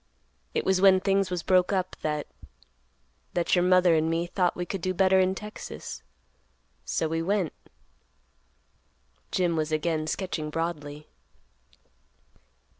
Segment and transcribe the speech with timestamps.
[0.55, 4.81] It was when things was broke up, that—that your mother and me thought we could
[4.81, 6.01] do better in Texas;
[6.83, 7.53] so we went,"
[9.29, 11.07] Jim was again sketching broadly.